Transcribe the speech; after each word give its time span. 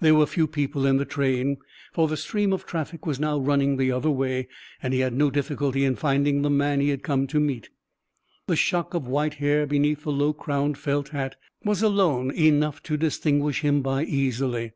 There 0.00 0.16
were 0.16 0.26
few 0.26 0.48
people 0.48 0.84
in 0.84 0.96
the 0.96 1.04
train, 1.04 1.58
for 1.92 2.08
the 2.08 2.16
stream 2.16 2.52
of 2.52 2.66
traffic 2.66 3.06
was 3.06 3.20
now 3.20 3.38
running 3.38 3.76
the 3.76 3.92
other 3.92 4.10
way, 4.10 4.48
and 4.82 4.92
he 4.92 4.98
had 4.98 5.14
no 5.14 5.30
difficulty 5.30 5.84
in 5.84 5.94
finding 5.94 6.42
the 6.42 6.50
man 6.50 6.80
he 6.80 6.88
had 6.88 7.04
come 7.04 7.28
to 7.28 7.38
meet. 7.38 7.68
The 8.48 8.56
shock 8.56 8.94
of 8.94 9.06
white 9.06 9.34
hair 9.34 9.66
beneath 9.66 10.02
the 10.02 10.10
low 10.10 10.32
crowned 10.32 10.76
felt 10.76 11.10
hat 11.10 11.36
was 11.64 11.84
alone 11.84 12.32
enough 12.32 12.82
to 12.82 12.96
distinguish 12.96 13.60
him 13.60 13.80
by 13.80 14.02
easily. 14.02 14.72